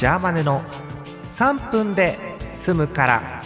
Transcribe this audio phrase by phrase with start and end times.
[0.00, 0.62] ジャーマネの
[1.24, 2.18] 3分で
[2.54, 3.42] 済むから。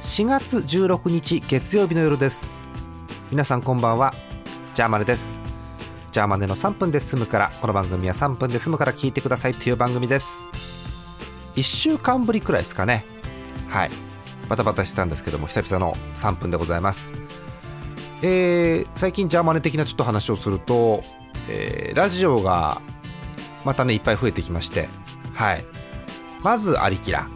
[0.00, 2.56] 4月16日月曜日の夜です。
[3.32, 4.14] 皆さんこんばんは。
[4.72, 5.40] ジャーマネです。
[6.12, 7.50] ジャーマネの3分で済むから。
[7.60, 8.92] この番組は3分で済むから。
[8.92, 9.54] 聞いてください。
[9.54, 10.48] という番組です。
[11.56, 13.04] 1週間ぶりくらいですかね。
[13.68, 13.90] はい。
[14.48, 17.16] バタバタしてたんですけども久々の3分でございます。
[18.22, 21.02] えー、最近ジャーマネ的なちょっと話をすると、
[21.48, 22.80] えー、ラジオが
[23.64, 24.88] またねいっぱい増えてきまして。
[25.34, 25.64] はい。
[26.42, 27.28] まずアリキラ。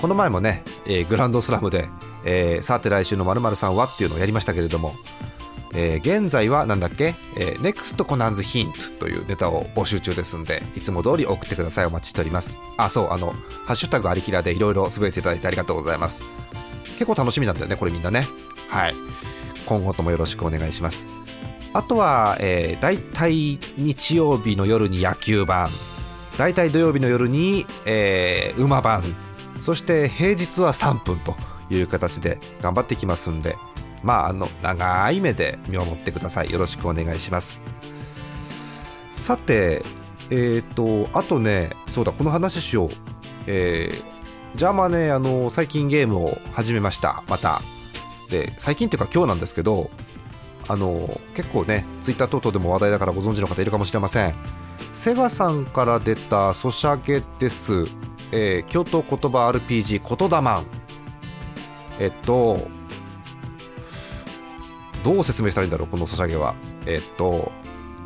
[0.00, 1.88] この前もね、えー、グランドスラムで、
[2.24, 4.94] えー、さて来週のまるさんはっていうのをやりましたけれども、
[5.74, 12.58] えー、現在はなんだっけ、えー、NEXT コナンズヒントというネタを募集中ですんでいつも通り送ってくださいお待ちしております。
[12.76, 13.32] あそうあの
[13.66, 16.24] ハッシュタグアリキラでいろいろ滑っていただいてありがとうございます。
[16.94, 18.26] 結構楽しみなんだよねこれみんなね。
[18.68, 18.94] はい。
[19.66, 21.06] 今後ともよろしくお願いします。
[21.72, 25.68] あとは、えー、大体日曜日の夜に野球版
[26.36, 29.04] 大体土曜日の夜に、えー、馬番
[29.60, 31.36] そして平日は3分と
[31.70, 33.56] いう形で頑張ってきますんで。
[34.02, 36.50] まああの長い目で見守ってください。
[36.50, 37.60] よろしくお願いします。
[39.12, 39.82] さて
[40.30, 42.90] えっ、ー、とあとねそうだこの話しよう。
[43.46, 47.22] えー、じゃあまあねあの最近ゲームを始めました。
[47.28, 47.60] また。
[48.30, 49.90] で最近っていうか今日なんですけど
[50.70, 54.34] あの結構ねツイッター等々でも話題だからご存知の方いるかもしれません。
[54.94, 57.86] セガさんから出たソシャゲです、
[58.30, 60.40] えー、京都言葉 RPG 言霊。
[60.40, 60.66] マン
[61.98, 62.68] えっと
[65.02, 66.54] どう説明したらいいんだろうこのソシャゲは。
[66.86, 67.50] えっと、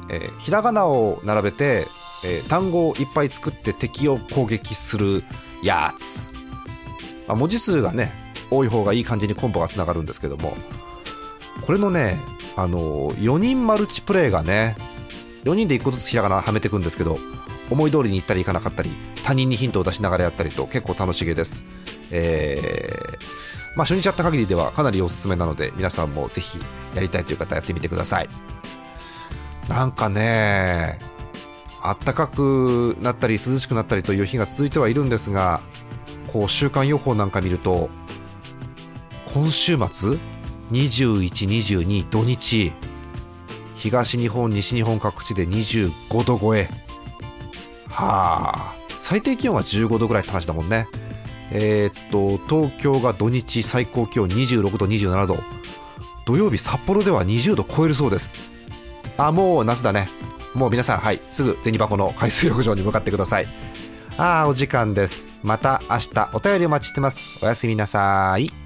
[0.09, 1.87] えー、ひらがなを並べて、
[2.25, 5.23] えー、単語をいっぱい作って敵を攻撃する
[5.62, 6.33] やつ、
[7.29, 8.11] まあ、文字数がね
[8.51, 10.57] 多い方がいい感じにコンボがつながるんですけども。
[11.61, 12.19] これのね
[12.56, 14.77] あの4人マルチプレイがね
[15.44, 17.19] 4人で1個ずつひらがなはめていくんですけど
[17.70, 18.91] 思い通りにいったりいかなかったり
[19.24, 21.64] 他人にヒントを出しながらやったりと結構楽しげです、
[22.11, 26.58] えー、まあ、初日やった限りではかなりおすすめなので皆さんもぜひ
[26.95, 28.29] やりたいという方やってみてください。
[29.68, 30.98] なんかね
[31.83, 35.61] あったかくなったり涼しくなったりという日が続いてはいるんですが
[36.33, 37.90] こう週間予報なんか見ると
[39.33, 40.17] 今週末
[40.70, 42.73] 21、22土日。
[43.75, 46.69] 東日本、西日本各地で25度超え。
[47.89, 48.74] はあ。
[49.01, 50.86] 最低気温は15度ぐらいって話だもんね。
[51.51, 55.39] えー、っと東京が土日最高気温26度、27度。
[56.24, 58.36] 土曜日札幌では20度超えるそうです。
[59.19, 60.08] あもう夏だね。
[60.55, 61.20] もう皆さんはい。
[61.30, 63.47] すぐ銭箱の海水浴場に向かってください。
[64.17, 65.27] ああお時間です。
[65.42, 67.45] また明日お便りお待ちしてます。
[67.45, 68.64] おやすみなさい。